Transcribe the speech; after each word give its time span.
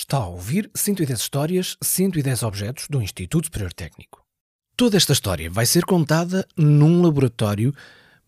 Está 0.00 0.18
a 0.18 0.28
ouvir 0.28 0.70
110 0.76 1.18
histórias, 1.18 1.76
110 1.82 2.44
objetos 2.44 2.86
do 2.88 3.02
Instituto 3.02 3.46
Superior 3.46 3.72
Técnico. 3.72 4.22
Toda 4.76 4.96
esta 4.96 5.12
história 5.12 5.50
vai 5.50 5.66
ser 5.66 5.84
contada 5.84 6.46
num 6.56 7.02
laboratório, 7.02 7.74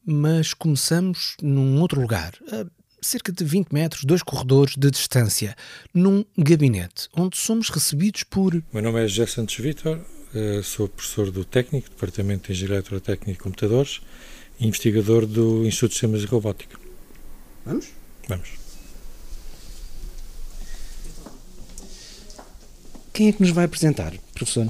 mas 0.05 0.53
começamos 0.53 1.37
num 1.41 1.81
outro 1.81 2.01
lugar, 2.01 2.33
a 2.51 2.67
cerca 3.01 3.31
de 3.31 3.45
20 3.45 3.69
metros, 3.73 4.05
dois 4.05 4.21
corredores 4.21 4.75
de 4.77 4.91
distância, 4.91 5.55
num 5.95 6.25
gabinete, 6.37 7.09
onde 7.17 7.37
somos 7.37 7.71
recebidos 7.71 8.25
por. 8.25 8.53
Meu 8.73 8.83
nome 8.83 9.05
é 9.05 9.07
José 9.07 9.31
Santos 9.31 9.55
Vitor, 9.55 10.01
eh, 10.35 10.63
sou 10.65 10.89
professor 10.89 11.31
do 11.31 11.45
Técnico, 11.45 11.89
Departamento 11.89 12.49
de 12.49 12.53
Engenharia 12.53 12.79
Eletrotécnica 12.79 13.31
e 13.31 13.37
Computadores, 13.37 14.01
e 14.59 14.67
investigador 14.67 15.25
do 15.25 15.65
Instituto 15.65 15.91
de 15.91 15.95
Sistemas 15.95 16.21
de 16.21 16.27
Robótica. 16.27 16.77
Vamos? 17.65 17.91
Vamos. 18.27 18.70
Quem 23.13 23.29
é 23.29 23.33
que 23.33 23.41
nos 23.43 23.51
vai 23.51 23.65
apresentar, 23.65 24.13
professor? 24.35 24.67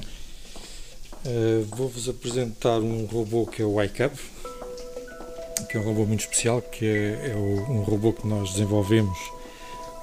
Uh, 1.25 1.67
Vou-vos 1.77 2.09
apresentar 2.09 2.79
um 2.79 3.05
robô 3.07 3.47
que 3.47 3.63
é 3.63 3.65
o 3.65 3.83
iCab, 3.83 4.15
que 5.69 5.77
é 5.77 5.81
um 5.81 5.85
robô 5.85 6.07
muito 6.07 6.21
especial, 6.21 6.63
que 6.63 6.87
é, 6.87 7.33
é 7.33 7.35
o, 7.35 7.71
um 7.71 7.83
robô 7.83 8.13
que 8.13 8.27
nós 8.27 8.53
desenvolvemos 8.53 9.19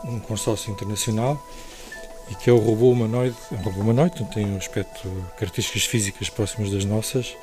um 0.06 0.20
consórcio 0.20 0.72
internacional 0.72 1.44
e 2.30 2.36
que 2.36 2.50
é 2.50 2.54
o 2.54 2.58
robô 2.58 2.92
humanoide, 2.92 3.36
é 3.52 3.56
um 3.56 3.62
robô 3.64 3.82
humanoide, 3.82 4.24
tem 4.34 4.46
um 4.46 4.58
aspecto, 4.58 5.10
características 5.38 5.86
físicas 5.86 6.30
próximas 6.30 6.72
das 6.72 6.86
nossas 6.86 7.36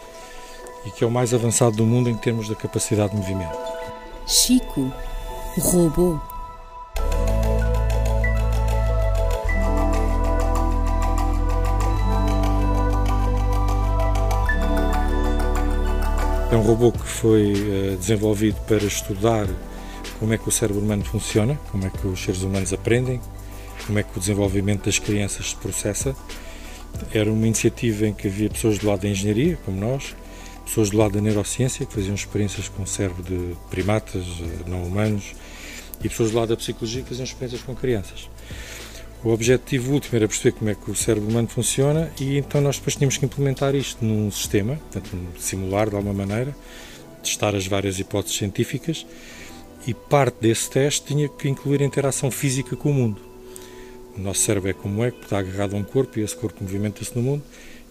e 0.86 0.90
que 0.90 1.02
é 1.02 1.06
o 1.06 1.10
mais 1.10 1.34
avançado 1.34 1.76
do 1.76 1.84
mundo 1.84 2.08
em 2.08 2.16
termos 2.16 2.48
da 2.48 2.54
capacidade 2.54 3.10
de 3.10 3.16
movimento. 3.16 3.58
Chico, 4.26 4.92
o 5.56 5.60
robô. 5.60 6.33
É 16.54 16.56
um 16.56 16.62
robô 16.62 16.92
que 16.92 17.02
foi 17.04 17.52
uh, 17.52 17.96
desenvolvido 17.96 18.60
para 18.64 18.84
estudar 18.84 19.48
como 20.20 20.32
é 20.32 20.38
que 20.38 20.48
o 20.48 20.52
cérebro 20.52 20.80
humano 20.80 21.04
funciona, 21.04 21.58
como 21.72 21.84
é 21.84 21.90
que 21.90 22.06
os 22.06 22.22
seres 22.22 22.42
humanos 22.42 22.72
aprendem, 22.72 23.20
como 23.84 23.98
é 23.98 24.04
que 24.04 24.16
o 24.16 24.20
desenvolvimento 24.20 24.84
das 24.84 25.00
crianças 25.00 25.50
se 25.50 25.56
processa. 25.56 26.14
Era 27.12 27.32
uma 27.32 27.44
iniciativa 27.44 28.06
em 28.06 28.14
que 28.14 28.28
havia 28.28 28.48
pessoas 28.48 28.78
do 28.78 28.86
lado 28.86 29.00
da 29.00 29.08
engenharia, 29.08 29.58
como 29.64 29.80
nós, 29.80 30.14
pessoas 30.64 30.90
do 30.90 30.96
lado 30.96 31.14
da 31.14 31.20
neurociência, 31.20 31.84
que 31.84 31.92
faziam 31.92 32.14
experiências 32.14 32.68
com 32.68 32.84
o 32.84 32.86
cérebro 32.86 33.24
de 33.24 33.56
primatas, 33.68 34.22
uh, 34.24 34.68
não 34.68 34.84
humanos, 34.84 35.34
e 36.04 36.08
pessoas 36.08 36.30
do 36.30 36.38
lado 36.38 36.50
da 36.50 36.56
psicologia, 36.56 37.02
que 37.02 37.08
faziam 37.08 37.24
experiências 37.24 37.62
com 37.62 37.74
crianças. 37.74 38.30
O 39.24 39.30
objetivo 39.30 39.94
último 39.94 40.16
era 40.16 40.28
perceber 40.28 40.52
como 40.52 40.70
é 40.70 40.74
que 40.74 40.90
o 40.90 40.94
cérebro 40.94 41.30
humano 41.30 41.48
funciona 41.48 42.12
e 42.20 42.36
então 42.36 42.60
nós 42.60 42.76
depois 42.76 42.94
tínhamos 42.94 43.16
que 43.16 43.24
implementar 43.24 43.74
isto 43.74 44.04
num 44.04 44.30
sistema, 44.30 44.76
portanto, 44.76 45.16
simular 45.38 45.88
de 45.88 45.96
alguma 45.96 46.12
maneira, 46.12 46.54
testar 47.22 47.56
as 47.56 47.66
várias 47.66 47.98
hipóteses 47.98 48.36
científicas 48.36 49.06
e 49.86 49.94
parte 49.94 50.36
desse 50.42 50.68
teste 50.68 51.06
tinha 51.06 51.26
que 51.26 51.48
incluir 51.48 51.80
a 51.80 51.86
interação 51.86 52.30
física 52.30 52.76
com 52.76 52.90
o 52.90 52.94
mundo. 52.94 53.18
O 54.14 54.20
nosso 54.20 54.40
cérebro 54.40 54.68
é 54.68 54.74
como 54.74 55.02
é, 55.02 55.08
está 55.08 55.38
agarrado 55.38 55.74
a 55.74 55.78
um 55.78 55.84
corpo 55.84 56.18
e 56.18 56.22
esse 56.22 56.36
corpo 56.36 56.62
movimenta-se 56.62 57.16
no 57.16 57.22
mundo 57.22 57.42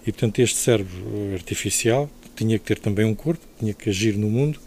e, 0.06 0.11
portanto, 0.11 0.38
este 0.38 0.59
cérebro 0.59 1.34
artificial 1.34 2.08
tinha 2.36 2.59
que 2.59 2.66
ter 2.66 2.78
também 2.78 3.06
um 3.06 3.16
corpo, 3.16 3.44
tinha 3.59 3.73
que 3.73 3.89
agir 3.89 4.16
no 4.17 4.30
mundo 4.30 4.59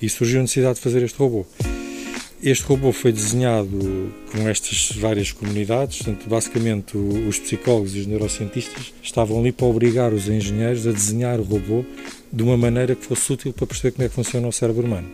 e 0.00 0.08
surgiu 0.08 0.40
a 0.40 0.42
necessidade 0.42 0.74
de 0.74 0.80
fazer 0.80 1.00
este 1.04 1.16
robô. 1.16 1.46
Este 2.42 2.64
robô 2.64 2.90
foi 2.90 3.12
desenhado 3.12 4.12
com 4.32 4.48
estas 4.48 4.90
várias 4.96 5.30
comunidades, 5.30 5.98
portanto, 5.98 6.28
basicamente 6.28 6.96
os 6.98 7.38
psicólogos 7.38 7.94
e 7.94 8.00
os 8.00 8.06
neurocientistas 8.08 8.92
estavam 9.00 9.38
ali 9.38 9.52
para 9.52 9.68
obrigar 9.68 10.12
os 10.12 10.28
engenheiros 10.28 10.84
a 10.84 10.90
desenhar 10.90 11.38
o 11.38 11.44
robô 11.44 11.84
de 12.32 12.42
uma 12.42 12.56
maneira 12.56 12.96
que 12.96 13.06
fosse 13.06 13.32
útil 13.32 13.52
para 13.52 13.64
perceber 13.64 13.92
como 13.92 14.06
é 14.06 14.08
que 14.08 14.14
funciona 14.16 14.48
o 14.48 14.52
cérebro 14.52 14.84
humano 14.84 15.08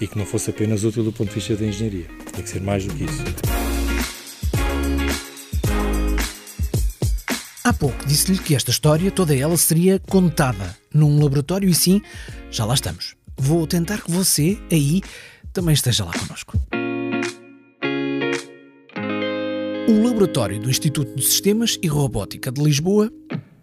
e 0.00 0.06
que 0.06 0.16
não 0.16 0.24
fosse 0.24 0.48
apenas 0.48 0.84
útil 0.84 1.04
do 1.04 1.12
ponto 1.12 1.28
de 1.28 1.34
vista 1.34 1.54
da 1.54 1.66
engenharia. 1.66 2.06
Tinha 2.32 2.42
que 2.42 2.48
ser 2.48 2.62
mais 2.62 2.86
do 2.86 2.94
que 2.94 3.04
isso. 3.04 3.22
Há 7.62 7.74
pouco 7.74 8.06
disse-lhe 8.06 8.38
que 8.38 8.54
esta 8.54 8.70
história, 8.70 9.10
toda 9.10 9.36
ela, 9.36 9.58
seria 9.58 9.98
contada 9.98 10.74
num 10.94 11.22
laboratório 11.22 11.68
e 11.68 11.74
sim, 11.74 12.00
já 12.50 12.64
lá 12.64 12.72
estamos. 12.72 13.16
Vou 13.36 13.66
tentar 13.66 14.00
que 14.00 14.10
você, 14.10 14.56
aí, 14.72 15.02
também 15.54 15.72
esteja 15.72 16.04
lá 16.04 16.12
connosco. 16.12 16.58
O 19.88 20.02
laboratório 20.02 20.60
do 20.60 20.68
Instituto 20.68 21.14
de 21.14 21.22
Sistemas 21.22 21.78
e 21.80 21.86
Robótica 21.86 22.50
de 22.50 22.62
Lisboa 22.62 23.10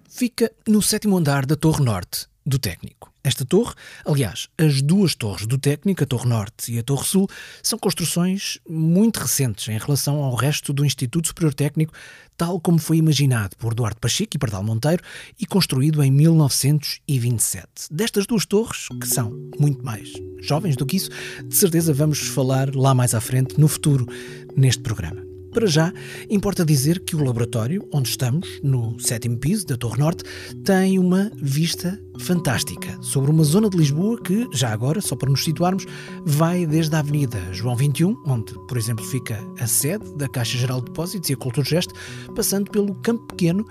fica 0.09 0.52
no 0.68 0.81
sétimo 0.81 1.18
andar 1.18 1.46
da 1.46 1.56
Torre 1.56 1.84
Norte 1.84 2.28
do 2.46 2.57
Técnico. 2.57 3.10
Esta 3.23 3.45
torre, 3.45 3.75
aliás, 4.03 4.47
as 4.57 4.81
duas 4.81 5.13
torres 5.13 5.45
do 5.45 5.57
Técnico, 5.57 6.03
a 6.03 6.07
Torre 6.07 6.27
Norte 6.27 6.71
e 6.71 6.79
a 6.79 6.83
Torre 6.83 7.05
Sul, 7.05 7.27
são 7.61 7.77
construções 7.77 8.57
muito 8.67 9.19
recentes 9.19 9.67
em 9.67 9.77
relação 9.77 10.23
ao 10.23 10.33
resto 10.33 10.73
do 10.73 10.83
Instituto 10.83 11.27
Superior 11.27 11.53
Técnico, 11.53 11.93
tal 12.35 12.59
como 12.59 12.79
foi 12.79 12.97
imaginado 12.97 13.55
por 13.57 13.75
Duarte 13.75 13.99
Pacheco 13.99 14.35
e 14.35 14.39
Pardal 14.39 14.63
Monteiro 14.63 15.03
e 15.39 15.45
construído 15.45 16.01
em 16.03 16.09
1927. 16.09 17.67
Destas 17.91 18.25
duas 18.25 18.45
torres, 18.47 18.87
que 18.99 19.07
são 19.07 19.31
muito 19.59 19.85
mais 19.85 20.11
jovens 20.41 20.75
do 20.75 20.85
que 20.85 20.97
isso, 20.97 21.11
de 21.45 21.55
certeza 21.55 21.93
vamos 21.93 22.19
falar 22.19 22.75
lá 22.75 22.95
mais 22.95 23.13
à 23.13 23.21
frente, 23.21 23.59
no 23.59 23.67
futuro, 23.67 24.07
neste 24.55 24.81
programa. 24.81 25.30
Para 25.51 25.67
já, 25.67 25.94
importa 26.29 26.63
dizer 26.63 27.00
que 27.00 27.13
o 27.13 27.23
laboratório, 27.23 27.85
onde 27.91 28.07
estamos, 28.07 28.47
no 28.63 28.97
sétimo 29.00 29.38
piso 29.38 29.67
da 29.67 29.75
Torre 29.75 30.00
Norte, 30.00 30.23
tem 30.63 30.97
uma 30.97 31.29
vista 31.35 32.00
fantástica 32.19 32.97
sobre 33.01 33.29
uma 33.29 33.44
zona 33.44 33.69
de 33.69 33.75
Lisboa 33.75 34.22
que, 34.22 34.47
já 34.53 34.72
agora, 34.72 35.01
só 35.01 35.13
para 35.16 35.29
nos 35.29 35.44
situarmos, 35.44 35.85
vai 36.25 36.66
desde 36.66 36.95
a 36.95 37.00
Avenida 37.00 37.41
João 37.51 37.75
21, 37.75 38.16
onde, 38.25 38.53
por 38.67 38.78
exemplo, 38.78 39.03
fica 39.03 39.40
a 39.59 39.67
sede 39.67 40.06
da 40.16 40.29
Caixa 40.29 40.57
Geral 40.57 40.79
de 40.79 40.85
Depósitos 40.85 41.29
e 41.29 41.34
a 41.34 41.38
Culturgest, 41.38 41.91
passando 42.34 42.72
pelo 42.72 42.95
Campo 42.95 43.25
Pequeno 43.28 43.66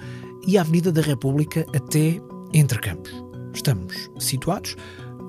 e 0.47 0.59
a 0.59 0.61
Avenida 0.61 0.93
da 0.93 1.01
República 1.01 1.65
até 1.75 2.21
Entre 2.53 2.79
Campos. 2.79 3.11
Estamos 3.55 4.11
situados 4.19 4.77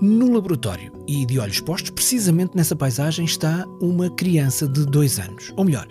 no 0.01 0.33
laboratório 0.33 0.91
e 1.07 1.25
de 1.25 1.39
olhos 1.39 1.61
postos, 1.61 1.91
precisamente 1.91 2.55
nessa 2.55 2.75
paisagem, 2.75 3.23
está 3.23 3.65
uma 3.79 4.09
criança 4.09 4.67
de 4.67 4.85
dois 4.85 5.19
anos. 5.19 5.53
Ou 5.55 5.63
melhor, 5.63 5.87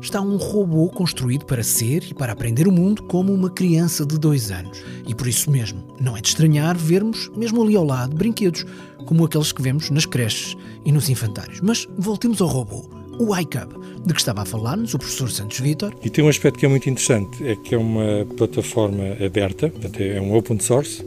está 0.00 0.20
um 0.20 0.36
robô 0.36 0.88
construído 0.88 1.44
para 1.44 1.62
ser 1.62 2.04
e 2.10 2.14
para 2.14 2.32
aprender 2.32 2.68
o 2.68 2.72
mundo 2.72 3.02
como 3.02 3.32
uma 3.32 3.50
criança 3.50 4.06
de 4.06 4.18
dois 4.18 4.50
anos. 4.50 4.82
E 5.06 5.14
por 5.14 5.26
isso 5.26 5.50
mesmo, 5.50 5.82
não 6.00 6.16
é 6.16 6.20
de 6.20 6.28
estranhar 6.28 6.76
vermos, 6.76 7.30
mesmo 7.36 7.62
ali 7.62 7.76
ao 7.76 7.84
lado, 7.84 8.16
brinquedos 8.16 8.64
como 9.06 9.24
aqueles 9.24 9.52
que 9.52 9.62
vemos 9.62 9.90
nas 9.90 10.06
creches 10.06 10.56
e 10.84 10.92
nos 10.92 11.08
infantários. 11.08 11.60
Mas 11.60 11.88
voltemos 11.98 12.40
ao 12.40 12.48
robô, 12.48 12.88
o 13.18 13.36
iCub, 13.36 13.74
de 14.04 14.14
que 14.14 14.20
estava 14.20 14.42
a 14.42 14.44
falar-nos 14.44 14.94
o 14.94 14.98
professor 14.98 15.30
Santos 15.30 15.58
Vitor. 15.58 15.92
E 16.02 16.10
tem 16.10 16.24
um 16.24 16.28
aspecto 16.28 16.58
que 16.58 16.66
é 16.66 16.68
muito 16.68 16.88
interessante, 16.88 17.46
é 17.46 17.56
que 17.56 17.74
é 17.74 17.78
uma 17.78 18.26
plataforma 18.36 19.16
aberta, 19.24 19.68
portanto 19.68 20.00
é 20.00 20.20
um 20.20 20.34
open 20.36 20.60
source. 20.60 21.04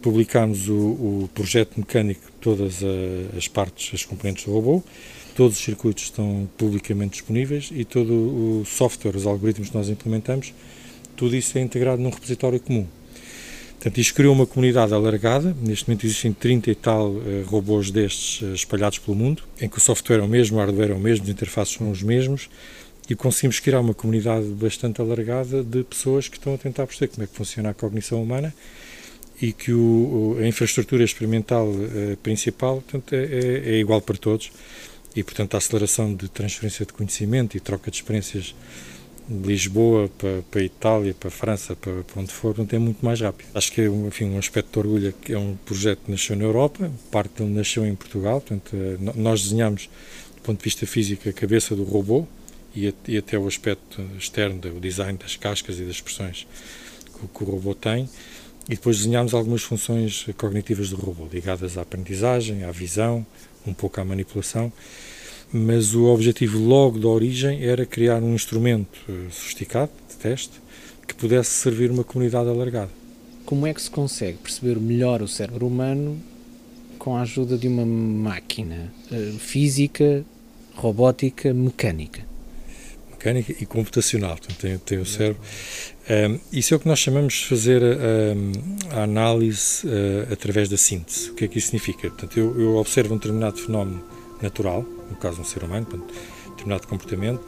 Publicámos 0.00 0.68
o, 0.68 0.74
o 0.74 1.30
projeto 1.34 1.76
mecânico 1.76 2.24
de 2.26 2.36
todas 2.40 2.82
as 3.36 3.46
partes, 3.46 3.92
as 3.92 4.04
componentes 4.04 4.44
do 4.44 4.52
robô, 4.52 4.82
Todos 5.36 5.58
os 5.58 5.62
circuitos 5.62 6.04
estão 6.04 6.48
publicamente 6.56 7.10
disponíveis 7.10 7.68
e 7.70 7.84
todo 7.84 8.10
o 8.10 8.64
software, 8.64 9.14
os 9.14 9.26
algoritmos 9.26 9.68
que 9.68 9.76
nós 9.76 9.90
implementamos, 9.90 10.54
tudo 11.14 11.36
isso 11.36 11.58
é 11.58 11.60
integrado 11.60 12.00
num 12.00 12.08
repositório 12.08 12.58
comum. 12.58 12.86
Portanto, 13.72 13.98
isto 13.98 14.14
criou 14.14 14.32
uma 14.32 14.46
comunidade 14.46 14.94
alargada. 14.94 15.54
Neste 15.60 15.86
momento 15.86 16.06
existem 16.06 16.32
30 16.32 16.70
e 16.70 16.74
tal 16.74 17.10
uh, 17.10 17.44
robôs 17.44 17.90
destes 17.90 18.40
uh, 18.40 18.54
espalhados 18.54 18.98
pelo 18.98 19.14
mundo, 19.14 19.42
em 19.60 19.68
que 19.68 19.76
o 19.76 19.80
software 19.80 20.20
é 20.20 20.22
o 20.22 20.28
mesmo, 20.28 20.56
o 20.56 20.60
hardware 20.60 20.92
é 20.92 20.94
o 20.94 20.98
mesmo, 20.98 21.24
os 21.24 21.30
interfaces 21.30 21.74
são 21.74 21.90
os 21.90 22.02
mesmos, 22.02 22.48
e 23.06 23.14
conseguimos 23.14 23.60
criar 23.60 23.80
uma 23.80 23.92
comunidade 23.92 24.46
bastante 24.46 25.02
alargada 25.02 25.62
de 25.62 25.84
pessoas 25.84 26.28
que 26.28 26.38
estão 26.38 26.54
a 26.54 26.58
tentar 26.58 26.86
perceber 26.86 27.08
como 27.08 27.24
é 27.24 27.26
que 27.26 27.34
funciona 27.34 27.68
a 27.68 27.74
cognição 27.74 28.22
humana 28.22 28.54
e 29.40 29.52
que 29.52 29.72
o, 29.72 30.36
a 30.40 30.46
infraestrutura 30.46 31.04
experimental 31.04 31.68
uh, 31.68 32.16
principal 32.22 32.76
portanto, 32.76 33.12
é, 33.14 33.24
é, 33.24 33.70
é 33.74 33.78
igual 33.78 34.00
para 34.00 34.16
todos 34.16 34.50
e, 35.16 35.22
portanto, 35.22 35.54
a 35.54 35.58
aceleração 35.58 36.14
de 36.14 36.28
transferência 36.28 36.84
de 36.84 36.92
conhecimento 36.92 37.56
e 37.56 37.60
troca 37.60 37.90
de 37.90 37.96
experiências 37.96 38.54
de 39.28 39.48
Lisboa 39.48 40.08
para, 40.18 40.42
para 40.50 40.60
a 40.60 40.64
Itália, 40.64 41.14
para 41.14 41.28
a 41.28 41.30
França, 41.30 41.74
para, 41.74 42.02
para 42.04 42.20
onde 42.20 42.30
for, 42.30 42.54
portanto, 42.54 42.74
é 42.74 42.78
muito 42.78 43.04
mais 43.04 43.20
rápido. 43.20 43.48
Acho 43.54 43.72
que 43.72 43.80
é 43.80 43.86
enfim, 43.86 44.26
um 44.26 44.38
aspecto 44.38 44.70
de 44.72 44.78
orgulho 44.78 45.14
que 45.14 45.32
é 45.32 45.38
um 45.38 45.56
projeto 45.64 46.00
que 46.04 46.10
nasceu 46.10 46.36
na 46.36 46.44
Europa, 46.44 46.92
parte 47.10 47.42
dele 47.42 47.54
nasceu 47.54 47.84
em 47.86 47.94
Portugal, 47.94 48.40
portanto, 48.40 48.76
eh, 48.76 49.12
nós 49.16 49.42
desenhamos, 49.42 49.88
do 50.36 50.42
ponto 50.42 50.58
de 50.58 50.64
vista 50.64 50.86
físico, 50.86 51.28
a 51.28 51.32
cabeça 51.32 51.74
do 51.74 51.82
robô 51.82 52.26
e, 52.74 52.92
e 53.08 53.16
até 53.16 53.38
o 53.38 53.48
aspecto 53.48 54.02
externo, 54.18 54.60
o 54.76 54.80
design 54.80 55.18
das 55.18 55.34
cascas 55.34 55.78
e 55.78 55.82
das 55.82 55.96
expressões 55.96 56.46
que, 57.04 57.26
que 57.26 57.42
o 57.42 57.46
robô 57.46 57.74
tem, 57.74 58.08
e 58.68 58.74
depois 58.74 58.98
desenhámos 58.98 59.32
algumas 59.32 59.62
funções 59.62 60.26
cognitivas 60.36 60.90
do 60.90 60.96
robô, 60.96 61.28
ligadas 61.32 61.78
à 61.78 61.82
aprendizagem, 61.82 62.64
à 62.64 62.70
visão, 62.70 63.24
um 63.66 63.72
pouco 63.72 64.00
à 64.00 64.04
manipulação. 64.04 64.72
mas 65.52 65.94
o 65.94 66.06
objetivo 66.06 66.58
logo 66.58 66.98
da 66.98 67.06
origem 67.06 67.62
era 67.62 67.86
criar 67.86 68.20
um 68.20 68.34
instrumento 68.34 68.98
eh, 69.08 69.30
sofisticado 69.30 69.92
de 70.08 70.16
teste 70.16 70.60
que 71.06 71.14
pudesse 71.14 71.50
servir 71.50 71.88
uma 71.88 72.02
comunidade 72.02 72.48
alargada. 72.48 72.90
Como 73.44 73.64
é 73.64 73.72
que 73.72 73.80
se 73.80 73.88
consegue 73.88 74.38
perceber 74.38 74.76
melhor 74.80 75.22
o 75.22 75.28
cérebro 75.28 75.68
humano 75.68 76.20
com 76.98 77.16
a 77.16 77.22
ajuda 77.22 77.56
de 77.56 77.68
uma 77.68 77.86
máquina 77.86 78.92
eh, 79.10 79.34
física, 79.38 80.24
robótica, 80.74 81.54
mecânica? 81.54 82.26
Mecânica 83.26 83.52
e 83.60 83.66
computacional, 83.66 84.36
portanto, 84.36 84.56
tem, 84.58 84.78
tem 84.78 84.98
o 84.98 85.06
cérebro. 85.06 85.40
Um, 86.08 86.38
isso 86.52 86.72
é 86.72 86.76
o 86.76 86.80
que 86.80 86.86
nós 86.86 87.00
chamamos 87.00 87.34
de 87.34 87.46
fazer 87.46 87.82
a, 87.82 89.00
a 89.00 89.02
análise 89.02 89.84
uh, 89.84 90.32
através 90.32 90.68
da 90.68 90.76
síntese. 90.76 91.30
O 91.30 91.34
que 91.34 91.44
é 91.44 91.48
que 91.48 91.58
isso 91.58 91.68
significa? 91.68 92.08
Portanto, 92.08 92.38
eu, 92.38 92.60
eu 92.60 92.76
observo 92.76 93.14
um 93.14 93.16
determinado 93.16 93.58
fenómeno 93.58 94.04
natural, 94.40 94.84
no 95.10 95.16
caso 95.16 95.40
um 95.40 95.44
ser 95.44 95.64
humano, 95.64 95.86
portanto, 95.86 96.14
um 96.46 96.50
determinado 96.50 96.86
comportamento, 96.86 97.44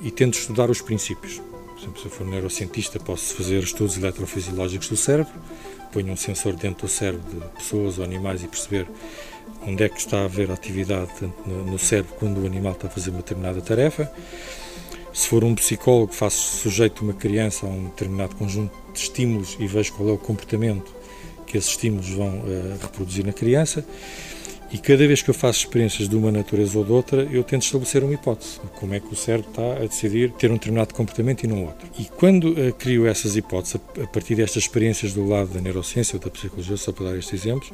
e 0.00 0.12
tento 0.12 0.34
estudar 0.34 0.70
os 0.70 0.80
princípios. 0.80 1.40
Por 1.40 1.78
exemplo, 1.78 2.00
se 2.00 2.06
eu 2.06 2.10
for 2.12 2.26
neurocientista, 2.26 3.00
posso 3.00 3.34
fazer 3.34 3.60
estudos 3.64 3.96
eletrofisiológicos 3.96 4.88
do 4.88 4.96
cérebro, 4.96 5.32
ponho 5.92 6.12
um 6.12 6.16
sensor 6.16 6.54
dentro 6.54 6.86
do 6.86 6.90
cérebro 6.90 7.28
de 7.28 7.58
pessoas 7.58 7.98
ou 7.98 8.04
animais 8.04 8.44
e 8.44 8.46
perceber 8.46 8.86
onde 9.66 9.82
é 9.82 9.88
que 9.88 9.98
está 9.98 10.20
a 10.20 10.24
haver 10.26 10.52
atividade 10.52 11.10
no 11.46 11.78
cérebro 11.78 12.14
quando 12.18 12.42
o 12.42 12.46
animal 12.46 12.72
está 12.74 12.86
a 12.86 12.90
fazer 12.90 13.10
uma 13.10 13.18
determinada 13.18 13.60
tarefa. 13.60 14.10
Se 15.12 15.26
for 15.28 15.42
um 15.42 15.54
psicólogo, 15.54 16.12
faço 16.12 16.58
sujeito 16.58 17.02
uma 17.02 17.12
criança 17.12 17.66
a 17.66 17.68
um 17.68 17.84
determinado 17.84 18.36
conjunto 18.36 18.72
de 18.92 18.98
estímulos 19.00 19.56
e 19.58 19.66
vejo 19.66 19.92
qual 19.92 20.08
é 20.08 20.12
o 20.12 20.18
comportamento 20.18 20.94
que 21.46 21.58
esses 21.58 21.70
estímulos 21.70 22.08
vão 22.10 22.28
uh, 22.28 22.78
reproduzir 22.80 23.26
na 23.26 23.32
criança. 23.32 23.84
E 24.72 24.78
cada 24.78 25.04
vez 25.04 25.20
que 25.20 25.28
eu 25.28 25.34
faço 25.34 25.58
experiências 25.60 26.08
de 26.08 26.14
uma 26.14 26.30
natureza 26.30 26.78
ou 26.78 26.84
de 26.84 26.92
outra, 26.92 27.22
eu 27.32 27.42
tento 27.42 27.62
estabelecer 27.62 28.04
uma 28.04 28.14
hipótese. 28.14 28.60
Como 28.76 28.94
é 28.94 29.00
que 29.00 29.12
o 29.12 29.16
cérebro 29.16 29.50
está 29.50 29.72
a 29.72 29.80
decidir 29.80 30.30
ter 30.32 30.48
um 30.48 30.54
determinado 30.54 30.94
comportamento 30.94 31.42
e 31.42 31.48
não 31.48 31.64
outro. 31.64 31.88
E 31.98 32.04
quando 32.04 32.52
uh, 32.52 32.72
crio 32.74 33.04
essas 33.04 33.36
hipóteses, 33.36 33.80
a 34.00 34.06
partir 34.06 34.36
destas 34.36 34.62
experiências 34.62 35.12
do 35.12 35.26
lado 35.26 35.48
da 35.48 35.60
neurociência 35.60 36.14
ou 36.14 36.20
da 36.20 36.30
psicologia, 36.30 36.76
só 36.76 36.92
para 36.92 37.06
dar 37.06 37.18
estes 37.18 37.34
exemplos, 37.34 37.72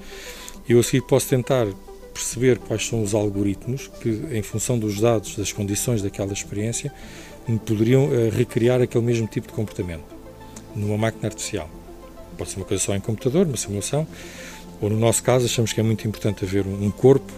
eu 0.67 0.81
a 0.81 0.83
seguir 0.83 1.03
posso 1.03 1.29
tentar 1.29 1.67
perceber 2.17 2.59
quais 2.59 2.87
são 2.87 3.03
os 3.03 3.15
algoritmos 3.15 3.91
que, 4.01 4.09
em 4.33 4.43
função 4.43 4.79
dos 4.79 5.01
dados, 5.01 5.37
das 5.37 5.53
condições 5.53 6.03
daquela 6.03 6.33
experiência, 6.33 6.93
poderiam 7.65 8.07
uh, 8.07 8.31
recriar 8.31 8.81
aquele 8.81 9.05
mesmo 9.05 9.27
tipo 9.27 9.47
de 9.47 9.53
comportamento 9.53 10.05
numa 10.75 10.97
máquina 10.97 11.29
artificial. 11.29 11.71
Pode 12.37 12.51
ser 12.51 12.57
uma 12.57 12.67
coisa 12.67 12.83
só 12.83 12.95
em 12.95 13.01
computador, 13.01 13.47
uma 13.47 13.57
simulação, 13.57 14.07
ou 14.81 14.91
no 14.91 14.99
nosso 14.99 15.23
caso, 15.23 15.47
achamos 15.47 15.73
que 15.73 15.81
é 15.81 15.83
muito 15.83 16.07
importante 16.07 16.45
haver 16.45 16.67
um 16.67 16.91
corpo 16.91 17.33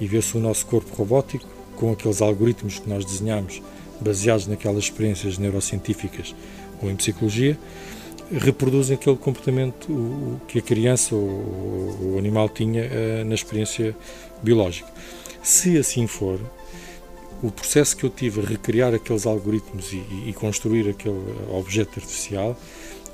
e 0.00 0.06
ver 0.06 0.22
se 0.22 0.36
o 0.36 0.40
nosso 0.40 0.66
corpo 0.66 0.94
robótico, 0.96 1.46
com 1.76 1.92
aqueles 1.92 2.20
algoritmos 2.20 2.78
que 2.78 2.88
nós 2.88 3.04
desenhamos, 3.04 3.62
baseados 4.00 4.46
naquelas 4.46 4.84
experiências 4.84 5.38
neurocientíficas 5.38 6.34
ou 6.80 6.90
em 6.90 6.96
psicologia, 6.96 7.56
reproduzem 8.32 8.96
aquele 8.96 9.16
comportamento 9.16 10.40
que 10.48 10.58
a 10.58 10.62
criança 10.62 11.14
ou 11.14 12.14
o 12.14 12.16
animal 12.18 12.48
tinha 12.48 12.84
uh, 12.84 13.24
na 13.24 13.34
experiência 13.34 13.94
biológica. 14.42 14.88
Se 15.42 15.76
assim 15.76 16.06
for, 16.06 16.40
o 17.42 17.50
processo 17.50 17.96
que 17.96 18.04
eu 18.04 18.10
tive 18.10 18.40
a 18.40 18.44
recriar 18.44 18.94
aqueles 18.94 19.26
algoritmos 19.26 19.92
e, 19.92 20.02
e 20.28 20.32
construir 20.32 20.88
aquele 20.88 21.22
objeto 21.50 21.98
artificial 21.98 22.56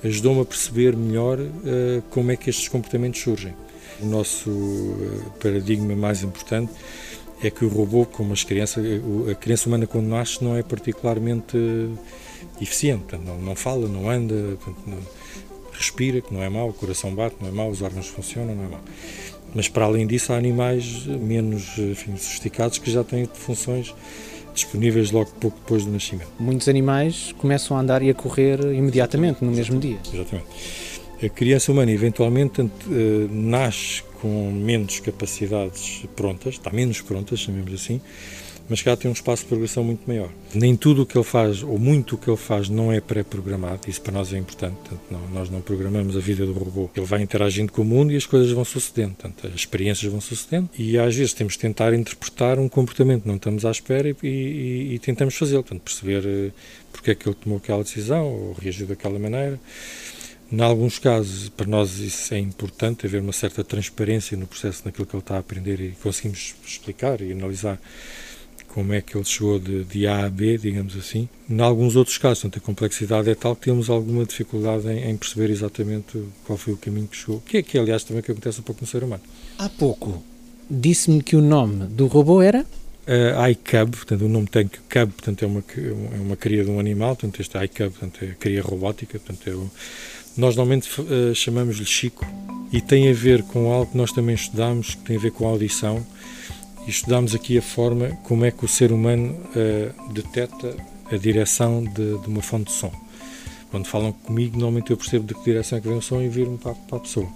ajudou-me 0.05 0.43
a 0.43 0.45
perceber 0.45 0.97
melhor 0.97 1.39
uh, 1.41 2.03
como 2.11 2.31
é 2.31 2.37
que 2.37 2.51
estes 2.51 2.69
comportamentos 2.69 3.21
surgem. 3.21 3.55
O 4.01 4.07
nosso 4.07 4.51
uh, 4.51 5.33
paradigma 5.41 5.97
mais 5.97 6.23
importante 6.23 6.73
é 7.43 7.51
que 7.51 7.65
o 7.65 7.69
robô, 7.69 8.05
como 8.05 8.33
as 8.33 8.45
crianças, 8.45 8.85
a 9.31 9.35
criança 9.35 9.69
humana 9.69 9.87
quando 9.87 10.07
nasce 10.07 10.43
não 10.43 10.57
é 10.57 10.63
particularmente 10.63 11.57
eficiente, 12.61 13.05
portanto, 13.05 13.27
não, 13.27 13.39
não 13.39 13.55
fala, 13.55 13.89
não 13.89 14.11
anda, 14.11 14.59
portanto, 14.63 14.83
não, 14.87 14.99
respira, 15.73 16.21
que 16.21 16.35
não 16.35 16.43
é 16.43 16.49
mau, 16.49 16.69
o 16.69 16.73
coração 16.73 17.15
bate, 17.15 17.37
não 17.41 17.49
é 17.49 17.53
mau, 17.53 17.71
os 17.71 17.83
órgãos 17.83 18.09
funcionam, 18.09 18.55
não 18.55 18.65
é 18.65 18.69
mau. 18.69 18.81
Mas 19.55 19.69
para 19.69 19.85
além 19.85 20.07
disso 20.07 20.33
há 20.33 20.37
animais 20.37 21.07
menos 21.07 21.79
enfim, 21.79 22.17
sofisticados 22.17 22.79
que 22.79 22.91
já 22.91 23.03
têm 23.03 23.27
funções 23.33 23.95
disponíveis 24.55 25.11
logo 25.11 25.31
pouco 25.41 25.57
depois 25.59 25.85
do 25.85 25.93
nascimento. 25.93 26.29
Muitos 26.39 26.69
animais 26.69 27.33
começam 27.39 27.77
a 27.77 27.81
andar 27.81 28.03
e 28.03 28.11
a 28.11 28.15
correr 28.15 28.61
imediatamente, 28.75 29.45
no 29.45 29.53
mesmo 29.53 29.79
dia. 29.79 29.99
Exatamente. 30.13 30.49
A 31.23 31.29
criança 31.29 31.73
humana, 31.73 31.91
eventualmente, 31.91 32.61
eh, 32.61 33.27
nasce 33.31 34.03
com 34.21 34.53
menos 34.53 35.01
capacidades 35.01 36.05
prontas, 36.15 36.55
está 36.55 36.71
menos 36.71 37.01
prontas, 37.01 37.41
chamemos 37.41 37.73
assim, 37.73 38.01
mas 38.69 38.83
cá 38.83 38.97
tem 38.97 39.11
um 39.11 39.15
espaço 39.15 39.43
de 39.43 39.49
progressão 39.49 39.83
muito 39.83 40.07
maior. 40.07 40.31
Nem 40.55 40.77
tudo 40.77 41.03
o 41.03 41.07
que 41.07 41.17
ele 41.17 41.25
faz, 41.25 41.63
ou 41.63 41.79
muito 41.79 42.15
o 42.15 42.19
que 42.19 42.29
ele 42.29 42.37
faz, 42.37 42.69
não 42.69 42.93
é 42.93 43.01
pré-programado, 43.01 43.89
isso 43.89 44.01
para 44.01 44.13
nós 44.13 44.33
é 44.33 44.39
importante. 44.39 44.77
Portanto, 44.77 45.01
não, 45.11 45.29
nós 45.29 45.51
não 45.51 45.61
programamos 45.61 46.17
a 46.17 46.21
vida 46.21 46.45
do 46.45 46.53
robô. 46.53 46.91
Ele 46.95 47.07
vai 47.07 47.23
interagindo 47.23 47.73
com 47.73 47.83
o 47.83 47.85
mundo 47.85 48.13
e 48.13 48.17
as 48.17 48.27
coisas 48.27 48.51
vão 48.51 48.65
sucedendo, 48.65 49.15
portanto, 49.15 49.47
as 49.47 49.55
experiências 49.55 50.11
vão 50.11 50.21
sucedendo 50.21 50.69
e 50.79 50.99
às 50.99 51.15
vezes 51.15 51.33
temos 51.33 51.55
de 51.55 51.61
tentar 51.61 51.95
interpretar 51.95 52.59
um 52.59 52.69
comportamento, 52.69 53.27
não 53.27 53.37
estamos 53.37 53.65
à 53.65 53.71
espera 53.71 54.09
e, 54.09 54.17
e, 54.23 54.95
e 54.95 54.99
tentamos 54.99 55.35
fazê-lo, 55.35 55.63
portanto, 55.63 55.83
perceber 55.83 56.25
uh, 56.25 56.53
porque 56.93 57.11
é 57.13 57.15
que 57.15 57.29
ele 57.29 57.37
tomou 57.37 57.59
aquela 57.59 57.83
decisão 57.83 58.27
ou 58.27 58.53
reagiu 58.53 58.87
daquela 58.87 59.19
maneira. 59.19 59.59
Em 60.51 60.63
alguns 60.63 60.99
casos, 60.99 61.51
para 61.51 61.67
nós 61.67 61.99
isso 61.99 62.33
é 62.33 62.39
importante, 62.39 63.05
haver 63.05 63.21
uma 63.21 63.35
certa 63.35 63.63
transparência 63.63 64.35
no 64.37 64.47
processo 64.47 64.83
naquilo 64.85 65.07
que 65.07 65.15
ele 65.15 65.23
está 65.23 65.37
a 65.37 65.41
aprender 65.41 65.79
e 65.79 65.91
conseguimos 66.03 66.55
explicar 66.67 67.21
e 67.21 67.33
analisar 67.33 67.79
como 68.69 68.93
é 68.93 69.01
que 69.01 69.17
ele 69.17 69.25
chegou 69.25 69.59
de, 69.59 69.85
de 69.85 70.07
A 70.07 70.27
a 70.27 70.29
B, 70.31 70.59
digamos 70.59 70.97
assim. 70.97 71.29
Em 71.49 71.61
alguns 71.61 71.97
outros 71.97 72.19
casos, 72.19 72.43
portanto, 72.43 72.63
a 72.63 72.67
complexidade 72.67 73.29
é 73.31 73.35
tal 73.35 73.57
que 73.57 73.63
temos 73.63 73.91
alguma 73.91 74.25
dificuldade 74.25 74.89
em, 74.89 75.11
em, 75.11 75.17
perceber 75.17 75.51
exatamente 75.51 76.23
qual 76.45 76.57
foi 76.57 76.75
o 76.75 76.77
caminho 76.77 77.07
que 77.07 77.17
chegou. 77.17 77.41
Que 77.41 77.59
é 77.59 77.63
que, 77.63 77.79
aliás, 77.79 78.05
também 78.05 78.23
que 78.23 78.31
acontece 78.31 78.61
um 78.61 78.63
pouco 78.63 78.81
no 78.83 78.87
ser 78.87 79.03
humano. 79.03 79.23
Há 79.59 79.69
pouco 79.69 80.23
disse-me 80.71 81.23
que 81.23 81.37
o 81.37 81.41
nome 81.41 81.87
do 81.87 82.07
robô 82.07 82.43
era? 82.43 82.61
Uh, 82.61 83.51
iCub, 83.53 83.97
portanto, 83.97 84.23
o 84.23 84.29
nome 84.29 84.47
tem 84.49 84.69
que 84.69 84.79
Cub, 84.81 85.11
portanto, 85.13 85.43
é 85.43 85.47
uma, 85.47 85.65
é 86.15 86.21
uma 86.21 86.37
cria 86.37 86.63
de 86.63 86.71
um 86.71 86.79
animal, 86.79 87.17
portanto, 87.17 87.41
este 87.41 87.57
iCub, 87.57 87.91
portanto, 87.91 88.23
é 88.23 88.35
cria 88.39 88.61
robótica, 88.61 89.19
portanto, 89.19 89.49
é 89.49 89.55
o, 89.55 89.71
nós 90.37 90.55
normalmente 90.55 90.89
uh, 91.01 91.35
chamamos-lhe 91.35 91.87
Chico 91.87 92.27
e 92.71 92.83
tem 92.83 93.09
a 93.09 93.15
ver 93.15 93.43
com 93.45 93.73
algo 93.73 93.93
que 93.93 93.97
nós 93.97 94.13
também 94.13 94.35
estudamos, 94.35 94.95
que 94.95 95.03
tem 95.03 95.17
a 95.17 95.21
ver 95.21 95.31
com 95.33 95.47
a 95.47 95.51
audição, 95.51 96.07
e 96.89 96.91
estudámos 96.91 97.35
aqui 97.35 97.59
a 97.59 97.63
forma 97.63 98.19
como 98.25 98.47
é 98.47 98.51
que 98.51 98.65
o 98.65 98.69
ser 98.69 98.93
humano 98.93 99.37
uh, 99.55 100.13
detecta 100.13 100.75
a 101.13 101.17
direção 101.19 101.85
de, 101.85 102.19
de, 102.19 102.27
uma 102.27 102.41
fonte 102.41 102.65
de 102.65 102.73
som. 102.73 102.91
Quando 103.71 103.87
falam 103.87 104.11
comigo, 104.11 104.55
normalmente 104.55 104.91
eu 104.91 104.97
percebo 104.97 105.27
de 105.27 105.35
que 105.35 105.45
direção 105.45 105.77
é 105.77 105.81
que 105.83 105.87
vem 105.87 105.99
o 105.99 106.01
som 106.01 106.23
e 106.23 106.29
viro-me 106.31 106.57
para, 106.57 106.73
para, 106.75 106.97
a 106.97 107.01
pessoa. 107.01 107.29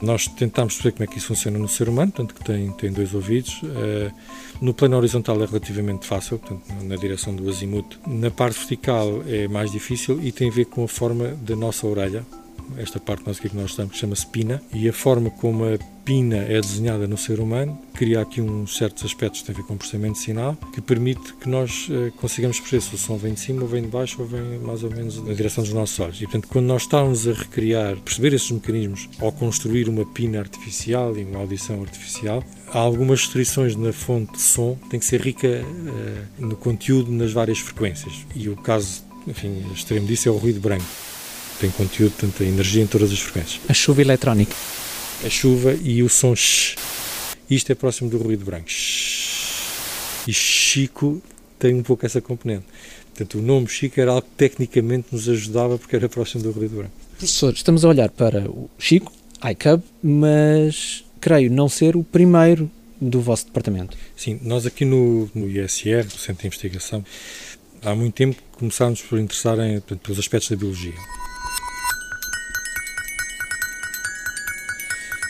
Nós 0.00 0.28
tentamos 0.28 0.74
perceber 0.74 0.92
como 0.92 1.04
é 1.04 1.06
que 1.08 1.18
isso 1.18 1.26
funciona 1.26 1.58
no 1.58 1.68
ser 1.68 1.88
humano, 1.88 2.12
tanto 2.12 2.32
que 2.32 2.44
tem, 2.44 2.70
tem 2.72 2.92
dois 2.92 3.12
ouvidos. 3.12 3.60
Uh, 3.62 4.12
no 4.60 4.72
plano 4.72 4.96
horizontal 4.96 5.42
é 5.42 5.46
relativamente 5.46 6.06
fácil, 6.06 6.38
portanto, 6.38 6.62
na 6.84 6.94
direção 6.94 7.34
do 7.34 7.48
azimuth. 7.48 7.98
Na 8.06 8.30
parte 8.30 8.56
vertical 8.56 9.20
é 9.26 9.48
mais 9.48 9.72
difícil 9.72 10.22
e 10.22 10.30
tem 10.30 10.48
a 10.48 10.52
ver 10.52 10.66
com 10.66 10.84
a 10.84 10.88
forma 10.88 11.30
da 11.42 11.56
nossa 11.56 11.88
orelha, 11.88 12.24
esta 12.76 12.98
parte 12.98 13.26
nós 13.26 13.38
que 13.38 13.54
nós 13.54 13.70
estamos, 13.70 13.92
que 13.92 13.98
chama-se 13.98 14.26
pina, 14.26 14.62
e 14.72 14.88
a 14.88 14.92
forma 14.92 15.30
como 15.30 15.64
a 15.64 15.78
pina 16.06 16.36
é 16.36 16.60
desenhada 16.60 17.08
no 17.08 17.18
ser 17.18 17.40
humano 17.40 17.76
cria 17.92 18.20
aqui 18.20 18.40
uns 18.40 18.76
certos 18.76 19.04
aspectos 19.04 19.40
que 19.40 19.46
têm 19.46 19.54
a 19.54 19.58
ver 19.58 19.66
com 19.66 19.74
o 19.74 19.76
processamento 19.76 20.14
de 20.14 20.20
sinal, 20.20 20.56
que 20.72 20.80
permite 20.80 21.34
que 21.34 21.48
nós 21.48 21.88
uh, 21.88 22.12
consigamos 22.12 22.60
perceber 22.60 22.82
se 22.82 22.94
o 22.94 22.98
som 22.98 23.16
vem 23.16 23.34
de 23.34 23.40
cima 23.40 23.62
ou 23.62 23.68
vem 23.68 23.82
de 23.82 23.88
baixo 23.88 24.22
ou 24.22 24.28
vem 24.28 24.58
mais 24.60 24.84
ou 24.84 24.90
menos 24.90 25.22
na 25.24 25.34
direção 25.34 25.64
dos 25.64 25.72
nossos 25.72 25.98
olhos. 25.98 26.16
E, 26.18 26.24
portanto, 26.24 26.46
quando 26.48 26.66
nós 26.66 26.82
estamos 26.82 27.26
a 27.26 27.32
recriar, 27.32 27.96
perceber 27.96 28.34
esses 28.34 28.50
mecanismos 28.50 29.08
ao 29.18 29.32
construir 29.32 29.88
uma 29.88 30.04
pina 30.04 30.38
artificial 30.38 31.16
e 31.16 31.24
uma 31.24 31.40
audição 31.40 31.82
artificial, 31.82 32.44
há 32.68 32.78
algumas 32.78 33.20
restrições 33.22 33.74
na 33.74 33.92
fonte 33.92 34.32
de 34.32 34.42
som, 34.42 34.78
tem 34.88 35.00
que 35.00 35.06
ser 35.06 35.20
rica 35.20 35.48
uh, 35.48 36.46
no 36.46 36.54
conteúdo 36.54 37.10
nas 37.10 37.32
várias 37.32 37.58
frequências. 37.58 38.14
E 38.34 38.48
o 38.48 38.56
caso, 38.56 39.02
enfim, 39.26 39.64
extremo 39.74 40.06
disso 40.06 40.28
é 40.28 40.32
o 40.32 40.36
ruído 40.36 40.60
branco 40.60 40.84
tem 41.60 41.70
conteúdo, 41.70 42.14
tanta 42.18 42.44
energia 42.44 42.82
em 42.82 42.86
todas 42.86 43.12
as 43.12 43.18
frequências. 43.18 43.60
A 43.68 43.74
chuva 43.74 44.02
eletrónica. 44.02 44.54
A 45.24 45.30
chuva 45.30 45.74
e 45.74 46.02
o 46.02 46.08
som 46.08 46.34
sh. 46.34 46.76
Isto 47.48 47.72
é 47.72 47.74
próximo 47.74 48.10
do 48.10 48.18
ruído 48.18 48.44
branco. 48.44 48.68
Sh. 48.68 50.26
E 50.26 50.32
Chico 50.32 51.22
tem 51.58 51.74
um 51.74 51.82
pouco 51.82 52.04
essa 52.04 52.20
componente. 52.20 52.64
Portanto, 53.14 53.38
o 53.38 53.42
nome 53.42 53.68
Chico 53.68 54.00
era 54.00 54.10
algo 54.10 54.22
que 54.22 54.34
tecnicamente 54.36 55.08
nos 55.12 55.28
ajudava 55.28 55.78
porque 55.78 55.96
era 55.96 56.08
próximo 56.08 56.42
do 56.42 56.50
ruído 56.50 56.76
branco. 56.76 56.92
Professor, 57.16 57.52
estamos 57.54 57.84
a 57.84 57.88
olhar 57.88 58.10
para 58.10 58.50
o 58.50 58.68
Chico, 58.78 59.12
iCub, 59.50 59.82
mas 60.02 61.04
creio 61.20 61.50
não 61.50 61.68
ser 61.68 61.96
o 61.96 62.04
primeiro 62.04 62.70
do 63.00 63.20
vosso 63.20 63.46
departamento. 63.46 63.96
Sim, 64.16 64.38
nós 64.42 64.66
aqui 64.66 64.84
no, 64.84 65.30
no 65.34 65.48
ISR, 65.48 66.04
no 66.04 66.10
Centro 66.10 66.42
de 66.42 66.46
Investigação, 66.48 67.04
há 67.82 67.94
muito 67.94 68.14
tempo 68.14 68.36
começámos 68.52 69.02
por 69.02 69.18
interessar 69.18 69.58
em, 69.60 69.74
portanto, 69.80 70.00
pelos 70.00 70.18
aspectos 70.18 70.50
da 70.50 70.56
biologia. 70.56 70.94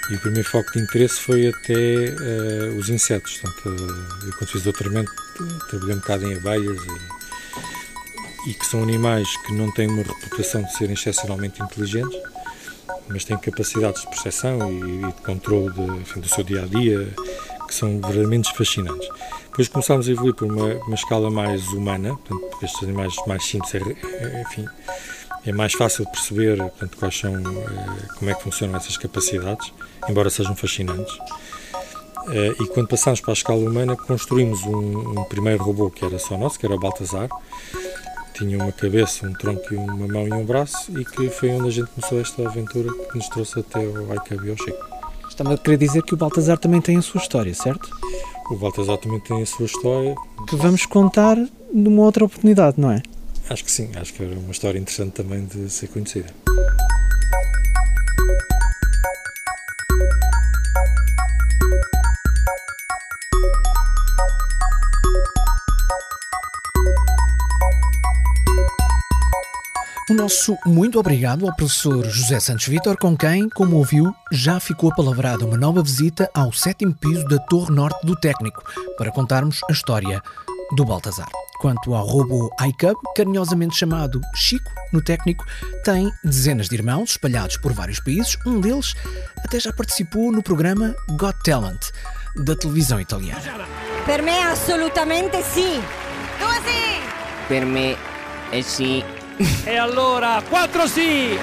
E 0.08 0.14
o 0.14 0.20
primeiro 0.20 0.48
foco 0.48 0.72
de 0.72 0.80
interesse 0.80 1.20
foi 1.20 1.48
até 1.48 1.74
uh, 1.74 2.78
os 2.78 2.88
insetos. 2.88 3.38
Portanto, 3.38 3.76
eu, 4.24 4.32
quando 4.38 4.50
fiz 4.50 4.62
doutoramento, 4.62 5.10
trabalhei 5.68 5.94
um 5.96 5.98
bocado 5.98 6.26
em 6.30 6.36
abelhas 6.36 6.78
e, 6.84 8.50
e, 8.50 8.54
que 8.54 8.66
são 8.66 8.82
animais 8.82 9.28
que 9.38 9.52
não 9.52 9.70
têm 9.72 9.88
uma 9.88 10.02
reputação 10.02 10.62
de 10.62 10.72
serem 10.74 10.94
excepcionalmente 10.94 11.60
inteligentes, 11.60 12.18
mas 13.08 13.24
têm 13.24 13.36
capacidades 13.36 14.02
de 14.02 14.08
percepção 14.08 14.72
e, 14.72 15.08
e 15.08 15.12
de 15.12 15.22
controle 15.22 15.72
de, 15.72 16.00
enfim, 16.00 16.20
do 16.20 16.28
seu 16.28 16.44
dia 16.44 16.62
a 16.62 16.66
dia 16.66 17.08
que 17.66 17.74
são 17.74 17.90
verdadeiramente 18.00 18.52
fascinantes. 18.56 19.08
Depois 19.46 19.68
começámos 19.68 20.08
a 20.08 20.12
evoluir 20.12 20.34
por 20.34 20.46
uma, 20.46 20.74
uma 20.84 20.94
escala 20.94 21.30
mais 21.30 21.66
humana, 21.68 22.16
portanto, 22.16 22.58
estes 22.62 22.82
animais 22.82 23.14
mais 23.26 23.44
simples, 23.44 23.74
é, 23.74 23.78
é, 23.78 24.42
enfim, 24.42 24.66
é 25.46 25.52
mais 25.52 25.72
fácil 25.72 26.04
perceber 26.06 26.58
portanto, 26.58 26.96
quais 26.98 27.18
são, 27.18 27.34
eh, 27.34 28.08
como 28.18 28.30
é 28.30 28.34
que 28.34 28.42
funcionam 28.42 28.76
essas 28.76 28.96
capacidades, 28.96 29.72
embora 30.08 30.28
sejam 30.28 30.56
fascinantes. 30.56 31.16
Eh, 32.30 32.54
e 32.60 32.66
quando 32.66 32.88
passámos 32.88 33.20
para 33.20 33.30
a 33.30 33.34
escala 33.34 33.60
humana, 33.60 33.96
construímos 33.96 34.60
um, 34.64 35.20
um 35.20 35.24
primeiro 35.24 35.62
robô 35.62 35.90
que 35.90 36.04
era 36.04 36.18
só 36.18 36.36
nosso, 36.36 36.58
que 36.58 36.66
era 36.66 36.74
o 36.74 36.78
Baltazar. 36.78 37.28
Tinha 38.34 38.58
uma 38.58 38.72
cabeça, 38.72 39.26
um 39.26 39.32
tronco, 39.32 39.74
uma 39.74 40.08
mão 40.08 40.26
e 40.28 40.32
um 40.32 40.44
braço, 40.44 40.92
e 40.98 41.04
que 41.04 41.30
foi 41.30 41.50
onde 41.50 41.68
a 41.68 41.70
gente 41.70 41.88
começou 41.90 42.20
esta 42.20 42.46
aventura 42.46 42.92
que 42.92 43.16
nos 43.16 43.28
trouxe 43.28 43.60
até 43.60 43.78
o 43.78 44.08
e 44.12 44.50
ao 44.50 44.56
Chico. 44.56 44.96
Estava 45.28 45.54
a 45.54 45.58
querer 45.58 45.78
dizer 45.78 46.02
que 46.02 46.14
o 46.14 46.16
Baltazar 46.16 46.58
também 46.58 46.80
tem 46.80 46.96
a 46.98 47.02
sua 47.02 47.20
história, 47.20 47.54
certo? 47.54 47.88
O 48.50 48.56
Baltazar 48.56 48.98
também 48.98 49.20
tem 49.20 49.42
a 49.42 49.46
sua 49.46 49.66
história. 49.66 50.14
Que 50.46 50.56
vamos 50.56 50.84
contar 50.86 51.36
numa 51.72 52.02
outra 52.02 52.24
oportunidade, 52.24 52.78
não 52.78 52.90
é? 52.90 53.02
Acho 53.48 53.64
que 53.64 53.70
sim, 53.70 53.90
acho 53.96 54.12
que 54.12 54.24
era 54.24 54.36
uma 54.38 54.50
história 54.50 54.78
interessante 54.78 55.12
também 55.12 55.46
de 55.46 55.70
ser 55.70 55.86
conhecida. 55.88 56.28
O 70.08 70.14
nosso 70.14 70.56
muito 70.64 70.98
obrigado 70.98 71.46
ao 71.46 71.54
professor 71.54 72.04
José 72.08 72.38
Santos 72.40 72.66
Vitor, 72.66 72.96
com 72.96 73.16
quem, 73.16 73.48
como 73.48 73.76
ouviu, 73.76 74.14
já 74.30 74.58
ficou 74.60 74.90
apalavrada 74.90 75.44
uma 75.44 75.56
nova 75.56 75.82
visita 75.82 76.30
ao 76.32 76.52
sétimo 76.52 76.94
piso 76.94 77.24
da 77.24 77.38
Torre 77.38 77.74
Norte 77.74 78.06
do 78.06 78.14
Técnico, 78.14 78.62
para 78.96 79.10
contarmos 79.10 79.60
a 79.68 79.72
história 79.72 80.22
do 80.76 80.84
Baltazar. 80.84 81.28
Quanto 81.58 81.94
ao 81.94 82.06
robô 82.06 82.50
iCub, 82.68 82.96
carinhosamente 83.14 83.76
chamado 83.76 84.20
Chico 84.34 84.70
no 84.92 85.02
técnico, 85.02 85.44
tem 85.84 86.12
dezenas 86.22 86.68
de 86.68 86.74
irmãos 86.74 87.12
espalhados 87.12 87.56
por 87.56 87.72
vários 87.72 87.98
países. 87.98 88.36
Um 88.44 88.60
deles 88.60 88.94
até 89.44 89.58
já 89.58 89.72
participou 89.72 90.30
no 90.30 90.42
programa 90.42 90.94
Got 91.10 91.38
Talent 91.44 91.80
da 92.36 92.54
televisão 92.54 93.00
italiana. 93.00 93.40
Per 94.04 94.22
me 94.22 94.38
assolutamente 94.42 95.42
sì. 95.42 95.80
Tu 96.38 96.46
sì. 96.64 97.00
Per 97.48 97.64
me 97.64 97.96
è 98.50 98.60
sì. 98.60 99.02
E 99.64 99.76
allora, 99.76 100.42
4 100.48 100.86
sì! 100.86 101.38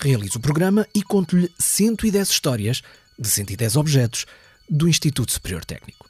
Realizo 0.00 0.38
o 0.38 0.42
programa 0.42 0.86
e 0.94 1.02
conto-lhe 1.02 1.50
110 1.58 2.28
histórias 2.28 2.82
de 3.18 3.28
110 3.28 3.76
objetos 3.76 4.26
do 4.68 4.88
Instituto 4.88 5.32
Superior 5.32 5.64
Técnico. 5.64 6.05